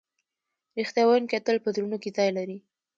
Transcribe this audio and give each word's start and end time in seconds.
رښتیا 0.77 1.03
ویونکی 1.05 1.39
تل 1.45 1.57
په 1.63 1.69
زړونو 1.75 1.97
کې 2.03 2.09
ځای 2.17 2.29
لري. 2.37 2.57